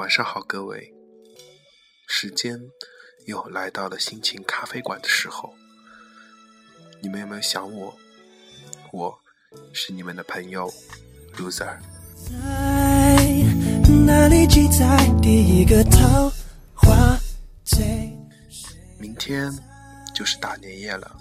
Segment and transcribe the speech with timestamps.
[0.00, 0.94] 晚上好，各位。
[2.08, 2.58] 时间
[3.26, 5.52] 又来到了心情咖啡馆的时候，
[7.02, 7.94] 你们有没有想我？
[8.92, 9.20] 我
[9.74, 10.72] 是你们的朋友
[11.36, 11.78] Loser。
[12.16, 13.26] 在
[14.06, 16.32] 哪里记载第一个桃
[16.74, 17.20] 花
[17.62, 18.10] 醉
[18.98, 19.52] 明天
[20.14, 21.14] 就是大年夜了，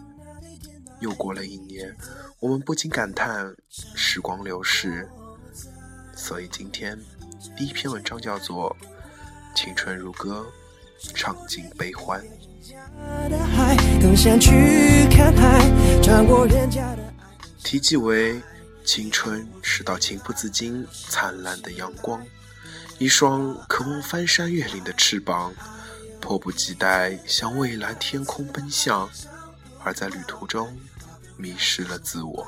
[1.01, 1.93] 又过了一年，
[2.39, 3.53] 我们不禁感叹
[3.93, 5.05] 时光流逝。
[6.19, 6.99] 所以今天
[7.55, 8.75] 第一篇文章叫做
[9.57, 10.45] 《青春如歌，
[11.15, 12.21] 唱尽悲欢》。
[17.63, 18.41] 题记为：
[18.83, 22.21] 青春是道情不自禁灿烂的阳光，
[22.97, 25.53] 一双渴望翻山越岭的翅膀，
[26.19, 29.09] 迫不及待向蔚蓝天空奔向，
[29.83, 30.77] 而在旅途中
[31.37, 32.45] 迷失了自我。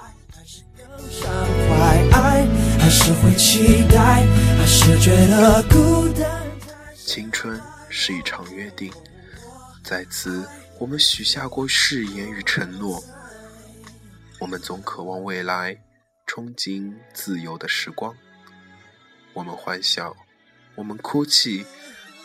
[2.94, 4.22] 是会期待，
[4.58, 6.45] 还是觉得孤单
[6.94, 8.92] 青春是一场约定，
[9.81, 10.45] 在此
[10.78, 13.02] 我们许下过誓言与承诺。
[14.39, 15.81] 我们总渴望未来，
[16.28, 18.14] 憧憬自由的时光。
[19.31, 20.14] 我们欢笑，
[20.76, 21.66] 我们哭泣，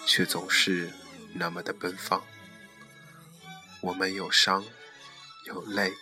[0.04, 0.90] 却总是
[1.32, 2.20] 那么的奔放。
[3.82, 4.64] 我们有伤，
[5.46, 5.92] 有泪，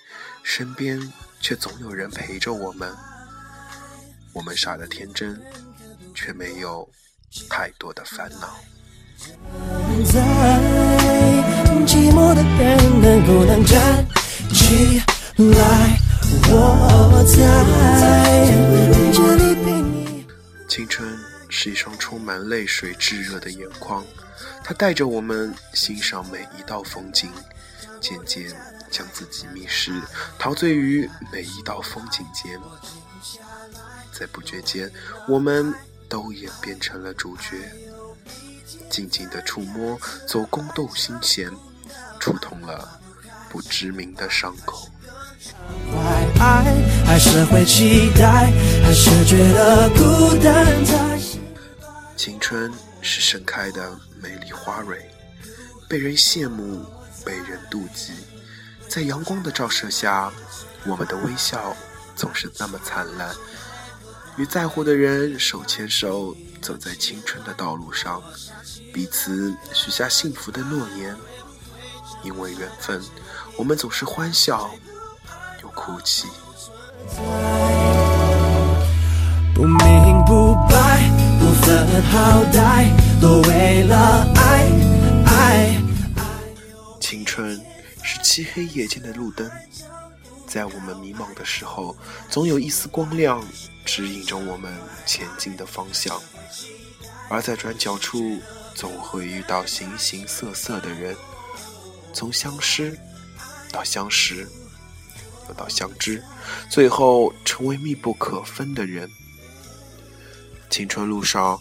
[0.42, 2.96] 身边却总有人陪着我们。
[4.34, 5.40] 我们傻的天真，
[6.12, 6.86] 却没有
[7.48, 8.58] 太多的烦恼。
[10.12, 10.20] 在
[11.86, 14.04] 寂寞的人能够能站
[14.52, 15.00] 起
[15.38, 15.96] 来，
[16.50, 17.36] 我在
[20.68, 21.16] 青春
[21.48, 24.04] 是一双充满泪水炙热的眼眶，
[24.64, 27.30] 它带着我们欣赏每一道风景，
[28.00, 28.52] 渐渐
[28.90, 29.92] 将自己迷失，
[30.38, 32.60] 陶醉于每一道风景间。
[34.12, 34.90] 在不觉间，
[35.26, 35.74] 我们
[36.08, 37.70] 都演变成了主角，
[38.88, 41.50] 静静的触摸，走宫斗心弦，
[42.20, 43.00] 触痛了
[43.48, 44.88] 不知名的伤口。
[52.16, 52.72] 青春
[53.02, 55.10] 是盛开的美丽花蕊，
[55.88, 56.86] 被人羡慕，
[57.24, 58.12] 被人妒忌。
[58.88, 60.32] 在阳光的照射下，
[60.86, 61.76] 我们的微笑
[62.14, 63.34] 总是那么灿烂。
[64.36, 68.22] 与在乎的人手牵手走在青春的道路上，
[68.92, 71.16] 彼此许下幸福的诺言。
[72.24, 73.02] 因为缘分，
[73.56, 74.70] 我们总是欢笑
[75.62, 76.26] 又哭泣。
[79.54, 84.42] 不明不白，不分好歹，都为了爱
[85.26, 85.80] 爱
[86.16, 86.18] 爱。
[86.98, 87.60] 青春
[88.02, 89.48] 是漆黑夜间的路灯。
[90.54, 91.96] 在我们迷茫的时候，
[92.30, 93.44] 总有一丝光亮
[93.84, 94.72] 指引着我们
[95.04, 96.16] 前进的方向；
[97.28, 98.38] 而在转角处，
[98.72, 101.16] 总会遇到形形色色的人，
[102.12, 102.96] 从相识
[103.72, 104.48] 到相识，
[105.48, 106.22] 又到相知，
[106.70, 109.10] 最后成为密不可分的人。
[110.70, 111.60] 青春路上，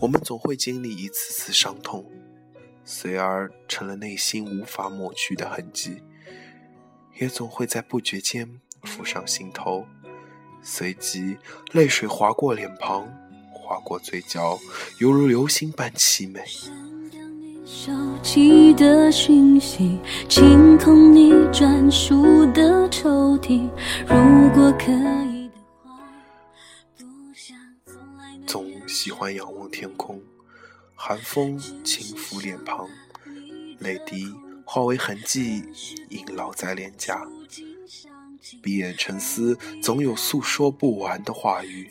[0.00, 2.04] 我们总会经历一次次伤痛，
[2.84, 6.02] 随而成了内心无法抹去的痕迹。
[7.20, 9.86] 也总会在不觉间浮上心头，
[10.62, 11.36] 随即
[11.72, 13.06] 泪水划过脸庞，
[13.52, 14.58] 划过嘴角，
[15.00, 16.44] 犹如流星般凄美。
[17.64, 17.92] 手
[18.22, 19.98] 机的讯息，
[20.28, 23.68] 清空你专属的抽屉。
[24.06, 25.98] 如果可以的话，
[26.98, 27.04] 不
[27.34, 27.56] 想
[28.46, 30.22] 总喜欢仰望天空，
[30.94, 32.86] 寒风轻拂脸庞，
[33.78, 34.32] 泪滴。
[34.64, 35.64] 化为痕迹，
[36.08, 37.26] 萦绕在脸颊。
[38.62, 41.88] 闭眼沉思，总有诉说不完的话语；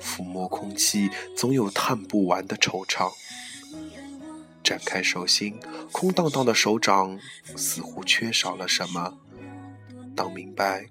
[0.00, 3.12] 抚摸空气，总有叹不完的惆怅。
[4.62, 5.58] 展开手心，
[5.92, 7.18] 空荡荡的手掌
[7.56, 9.16] 似乎缺少了什么。
[10.14, 10.86] 当明白，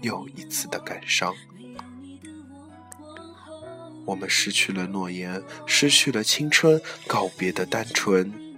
[0.00, 1.34] 又一次的感伤。
[4.06, 8.49] 我们失去了诺言，失去了青春，告别的单纯。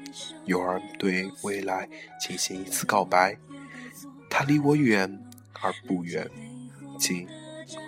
[0.44, 1.88] 有儿对未来
[2.20, 3.36] 进行一次告白，
[4.30, 5.22] 他离我远
[5.60, 6.28] 而不远，
[6.98, 7.26] 近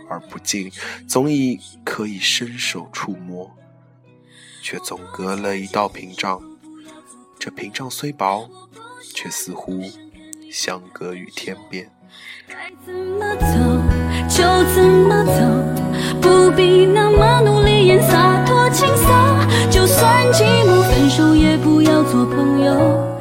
[0.08, 0.70] 而不近，
[1.08, 3.50] 总以可以伸手触摸，
[4.62, 6.40] 却总隔了一道屏障。
[7.38, 8.48] 这屏障虽薄，
[9.14, 9.82] 却似乎
[10.50, 11.90] 相隔于天边。
[12.46, 13.46] 该怎么走
[14.28, 14.44] 就
[14.74, 15.83] 怎么走，
[16.24, 23.20] 不必那么努力演洒脱轻松，就算寂寞分手也不要做朋友。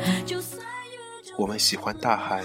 [1.37, 2.41] 我们喜欢大海，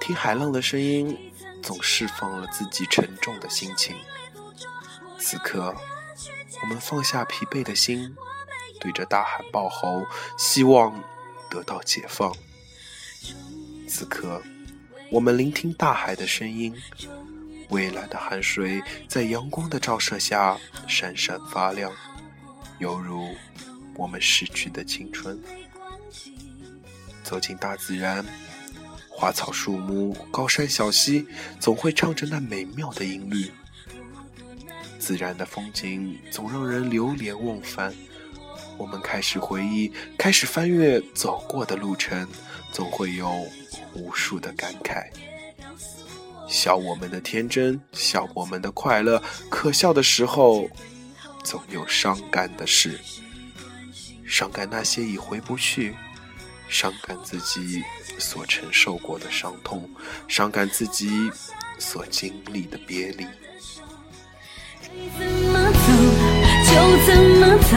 [0.00, 1.18] 听海浪的声音，
[1.60, 3.96] 总释放了自己沉重的心情。
[5.18, 5.74] 此刻，
[6.62, 8.14] 我们放下疲惫的心，
[8.78, 10.04] 对着大海暴吼，
[10.38, 10.94] 希望
[11.50, 12.32] 得到解放。
[13.88, 14.40] 此刻，
[15.10, 16.72] 我们聆听大海的声音，
[17.72, 21.90] 蔚蓝的汗水在阳光的照射下闪闪发亮，
[22.78, 23.34] 犹如
[23.96, 25.42] 我们逝去的青春。
[27.24, 28.22] 走进大自然，
[29.08, 31.26] 花草树木、高山小溪，
[31.58, 33.50] 总会唱着那美妙的音律。
[34.98, 37.92] 自然的风景总让人流连忘返。
[38.76, 42.28] 我们开始回忆，开始翻阅走过的路程，
[42.70, 43.30] 总会有
[43.94, 45.08] 无数的感慨。
[46.52, 50.68] 笑我们的天真，笑我们的快乐，可笑的时候，
[51.42, 53.00] 总有伤感的事。
[54.26, 55.96] 伤感那些已回不去，
[56.68, 57.82] 伤感自己
[58.18, 59.88] 所承受过的伤痛，
[60.28, 61.30] 伤感自己
[61.78, 63.26] 所经历的别离。
[65.18, 65.78] 怎么走
[66.68, 66.72] 就
[67.06, 67.76] 怎么走，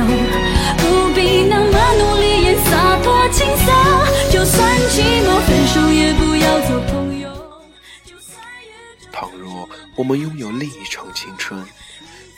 [9.98, 11.66] 我们拥有另一场青春，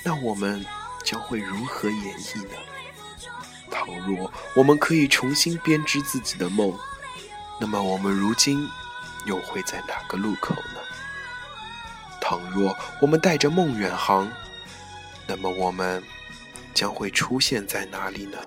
[0.05, 0.63] 那我们
[1.03, 2.53] 将会如何演绎呢？
[3.71, 6.77] 倘若我们可以重新编织自己的梦，
[7.59, 8.67] 那么我们如今
[9.25, 10.81] 又会在哪个路口呢？
[12.21, 14.31] 倘若我们带着梦远航，
[15.27, 16.03] 那么我们
[16.75, 18.37] 将会出现在哪里呢？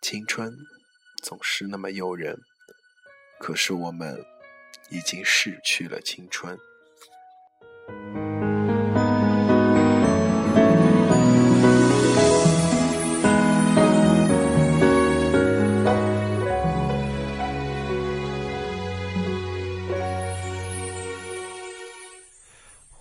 [0.00, 0.50] 青春
[1.22, 2.38] 总是那么诱人，
[3.38, 4.24] 可是我们
[4.88, 6.58] 已经逝去了青春。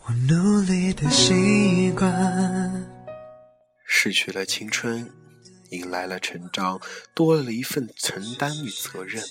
[0.06, 2.88] 我努力的习惯。
[3.86, 5.12] 逝去了青春，
[5.72, 6.80] 迎来了成长，
[7.14, 9.22] 多了一份承担与责任。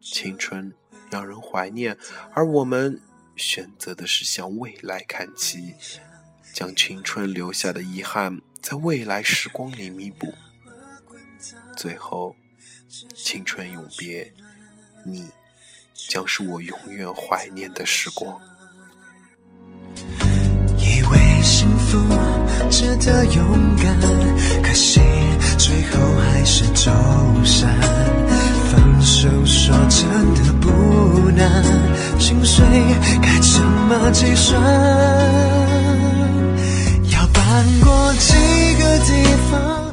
[0.00, 0.72] 青春
[1.10, 1.98] 让人怀念，
[2.32, 3.00] 而我们
[3.40, 5.74] 选择的是向未来看齐，
[6.52, 10.34] 将青春留下的遗憾在未来时光里弥补。
[11.74, 12.36] 最后，
[13.14, 14.30] 青春永别，
[15.06, 15.26] 你
[15.94, 18.38] 将是我永远怀念的时光。
[20.76, 21.98] 以为幸福
[22.70, 23.98] 值得勇敢，
[24.62, 25.00] 可惜
[25.58, 26.92] 最后还是走
[27.42, 28.29] 散。
[28.70, 30.70] 放手说真的不
[31.32, 32.64] 难，心碎
[33.20, 34.62] 该怎么计算？
[37.10, 39.92] 要搬过几个地方。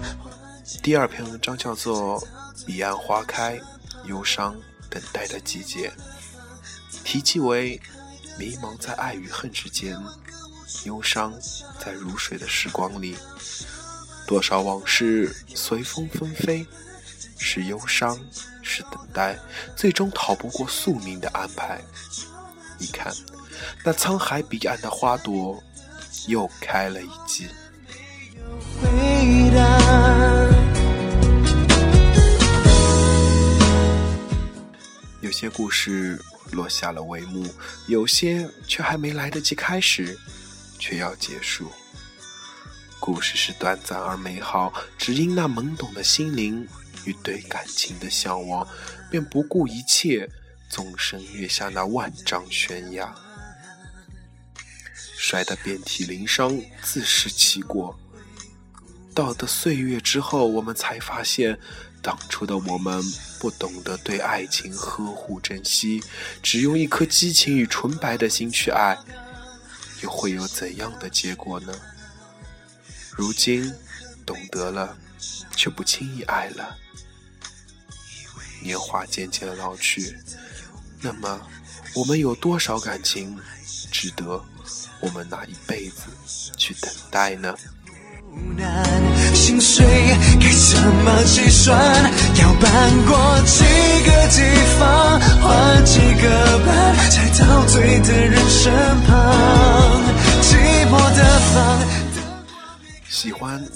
[0.83, 2.21] 第二篇文章叫做
[2.67, 3.59] 《彼岸花开，
[4.05, 4.55] 忧伤
[4.91, 5.89] 等待的季节》，
[7.03, 7.81] 题记为
[8.37, 9.97] “迷茫在爱与恨之间，
[10.85, 11.33] 忧伤
[11.83, 13.15] 在如水的时光里，
[14.27, 16.63] 多少往事随风纷飞，
[17.37, 18.19] 是忧伤，
[18.61, 19.37] 是等待，
[19.75, 21.81] 最终逃不过宿命的安排。
[22.77, 23.13] 你看，
[23.83, 25.61] 那沧海彼岸的花朵
[26.27, 27.47] 又开了一季。”。
[35.21, 37.45] 有些故事落下了帷幕，
[37.87, 40.17] 有些却还没来得及开始，
[40.79, 41.71] 却要结束。
[42.99, 46.67] 故事是短暂而美好，只因那懵懂的心灵
[47.07, 48.67] 与对感情的向往，
[49.09, 50.29] 便不顾一切，
[50.69, 53.15] 纵身跃下那万丈悬崖，
[55.17, 57.97] 摔得遍体鳞伤，自食其果。
[59.15, 61.57] 到的岁月之后，我们才发现，
[62.01, 63.01] 当初的我们
[63.39, 66.03] 不懂得对爱情呵护珍惜，
[66.43, 68.97] 只用一颗激情与纯白的心去爱，
[70.03, 71.73] 又会有怎样的结果呢？
[73.15, 73.73] 如今
[74.27, 74.95] 懂得了，
[75.55, 76.75] 却不轻易爱了，
[78.61, 80.13] 年华渐渐老去，
[81.01, 81.39] 那么
[81.95, 83.39] 我们有多少感情
[83.89, 84.43] 值得
[84.99, 86.07] 我们拿一辈子
[86.57, 87.55] 去等待呢？
[89.33, 89.85] 心碎
[90.39, 91.75] 该怎么计算？
[92.35, 93.63] 要搬过几
[94.03, 94.41] 个地
[94.77, 98.71] 方，换几个伴，才到对的人身
[99.05, 99.66] 旁。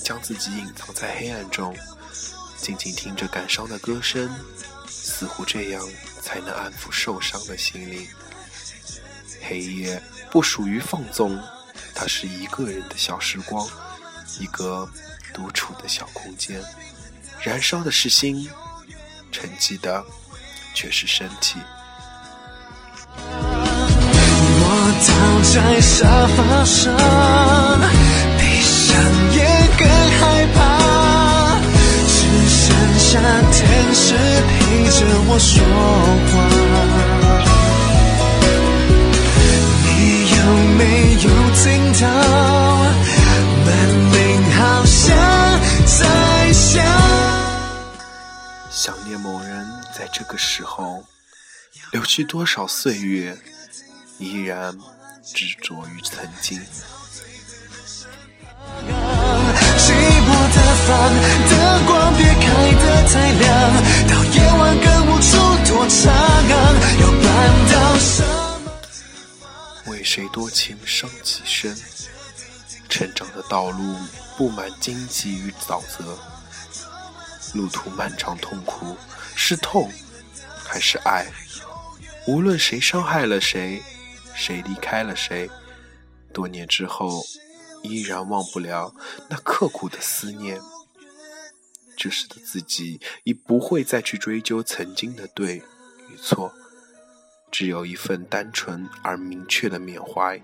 [0.04, 1.76] 将自己隐藏在黑暗中，
[2.58, 4.30] 静静听着感伤的歌声，
[4.88, 5.82] 似乎这样
[6.22, 8.08] 才能安抚受伤的心灵。
[9.42, 11.42] 黑夜不属于放纵，
[11.94, 13.68] 它是一个人的小时光。
[14.40, 14.90] 一个
[15.34, 16.64] 独处的小空间，
[17.42, 18.50] 燃烧的是心，
[19.30, 20.04] 沉寂的
[20.74, 21.60] 却是身体。
[24.64, 24.68] 我
[25.06, 26.96] 躺在沙发上，
[35.34, 36.34] 我说话。
[39.86, 40.38] 你有
[40.76, 40.82] 没
[41.24, 41.64] 有听
[42.02, 42.04] 到？
[43.64, 43.68] 门
[44.12, 44.18] 铃
[44.52, 45.00] 好像
[45.86, 46.84] 在响。
[48.70, 49.66] 想念某人，
[49.98, 51.02] 在这个时候，
[51.94, 53.38] 流去多少岁月，
[54.18, 54.78] 依然
[55.34, 56.60] 执着于曾经。
[59.78, 59.94] 寂
[60.28, 60.90] 寞的房，
[61.50, 62.44] 灯光别开
[62.82, 63.50] 得太亮，
[64.10, 64.91] 到夜晚更
[70.14, 71.74] 谁多情伤几生？
[72.90, 73.96] 成长的道路
[74.36, 76.20] 布满荆棘与沼泽，
[77.54, 78.98] 路途漫长痛苦，
[79.38, 79.90] 是痛
[80.66, 81.32] 还是爱？
[82.28, 83.82] 无论谁伤害了谁，
[84.36, 85.50] 谁离开了谁，
[86.34, 87.24] 多年之后。
[87.84, 88.94] 依然忘不了
[89.30, 90.62] 那刻骨的思念。
[91.98, 95.64] 这时的自己已不会再去追究曾经的对
[96.10, 96.54] 与错，
[97.52, 100.42] 只有一份单纯而明确的缅怀。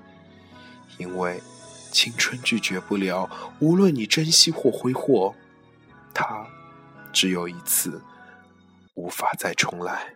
[0.98, 1.42] 因为
[1.92, 5.34] 青春拒绝不了，无论你珍惜或挥霍，
[6.14, 6.46] 它
[7.14, 8.02] 只有一次，
[8.96, 10.14] 无法再重来。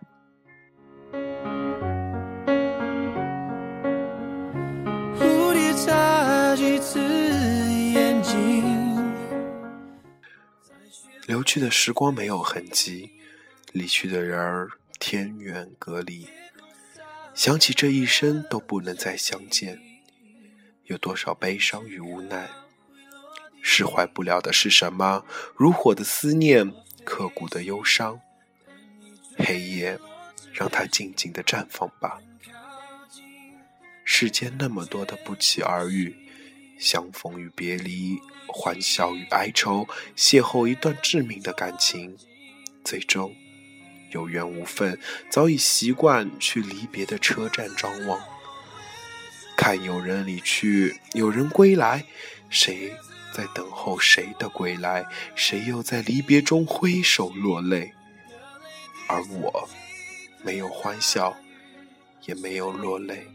[5.16, 9.14] 蝴蝶眨几次眼睛
[11.26, 13.12] 流去的时光没有痕迹，
[13.72, 14.68] 离去的人儿
[14.98, 16.28] 天远隔离。
[17.34, 19.80] 想起这一生都不能再相见，
[20.84, 22.48] 有多少悲伤与无奈？
[23.62, 25.24] 释怀不了的是什么？
[25.56, 26.72] 如火的思念，
[27.04, 28.20] 刻骨的忧伤。
[29.38, 29.98] 黑夜，
[30.52, 32.20] 让它静静的绽放吧。
[34.04, 36.14] 世间那么多的不期而遇。
[36.78, 39.86] 相逢与别离，欢笑与哀愁，
[40.16, 42.16] 邂逅一段致命的感情，
[42.84, 43.32] 最终
[44.12, 44.98] 有缘无分。
[45.30, 48.20] 早已习惯去离别的车站张望，
[49.56, 52.04] 看有人离去，有人归来，
[52.48, 52.92] 谁
[53.34, 55.04] 在等候谁的归来？
[55.34, 57.92] 谁又在离别中挥手落泪？
[59.08, 59.68] 而我，
[60.42, 61.36] 没有欢笑，
[62.24, 63.26] 也没有落泪。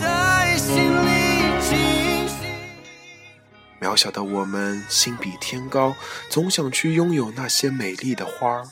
[0.00, 1.12] 在心里。
[3.80, 5.96] 渺小的我们，心比天高，
[6.30, 8.68] 总想去拥有那些美丽的花儿，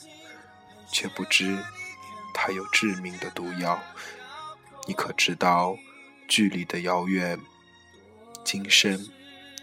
[0.93, 1.59] 却不知
[2.33, 3.83] 它有致命的毒药。
[4.87, 5.77] 你可知道，
[6.29, 7.39] 距离的遥远，
[8.45, 9.09] 今生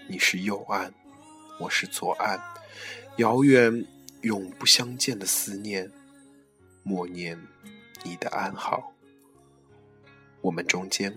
[0.07, 0.93] 你是右岸，
[1.59, 2.39] 我是左岸，
[3.17, 3.85] 遥远
[4.21, 5.91] 永不相见的思念，
[6.83, 7.37] 默念
[8.03, 8.93] 你的安好。
[10.41, 11.13] 我们中间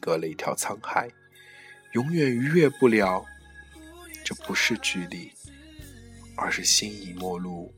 [0.00, 1.10] 隔了一条沧海，
[1.92, 3.26] 永远逾越不了。
[4.24, 5.30] 这不是距离，
[6.34, 7.74] 而是心已陌路，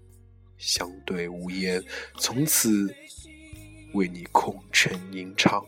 [0.58, 1.82] 相对无言，
[2.18, 2.94] 从此
[3.94, 5.64] 为你空城吟唱。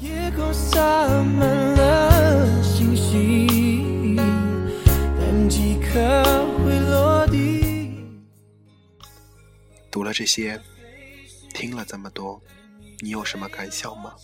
[0.00, 0.80] 夜空洒
[1.22, 6.22] 满了星星，但几颗
[6.58, 7.94] 会落地。
[9.90, 10.60] 读了这些，
[11.54, 12.40] 听了这么多，
[12.98, 14.14] 你有什么感想吗？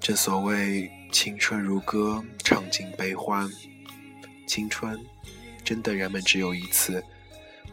[0.00, 3.50] 正所谓青春如歌，唱尽悲欢。
[4.46, 4.98] 青春，
[5.64, 7.02] 真的人们只有一次，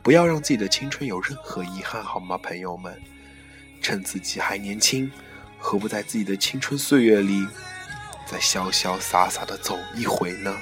[0.03, 2.99] 不要让自己的青春有任何遗憾，好吗，朋友们？
[3.81, 5.11] 趁自己还年轻，
[5.57, 7.47] 何不在自己的青春岁月里，
[8.25, 10.55] 再潇潇洒洒的走一回呢？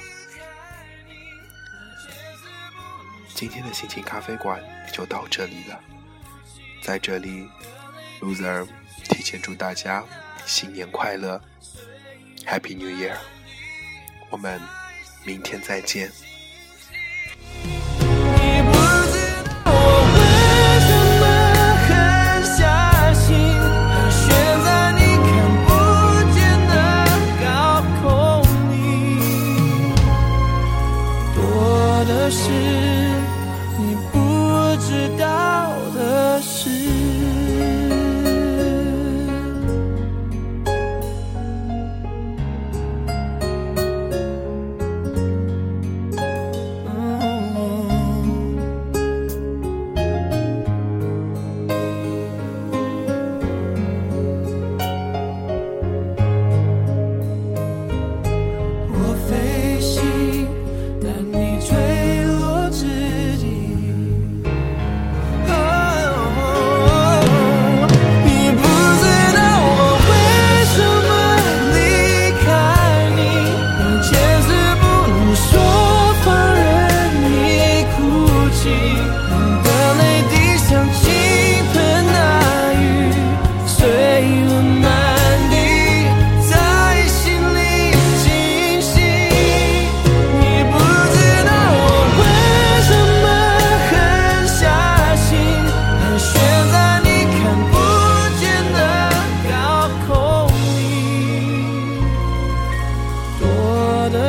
[3.34, 5.80] 今天的心情咖啡馆就到这里了，
[6.82, 7.48] 在这里
[8.20, 8.66] ，loser
[9.04, 10.04] 提前祝大家。
[10.46, 11.40] 新年快乐
[12.46, 13.16] ，Happy New Year！
[14.30, 14.60] 我们
[15.24, 16.10] 明天再见。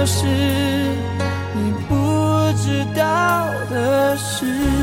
[0.06, 0.26] 是，
[1.54, 4.81] 你不知道的事。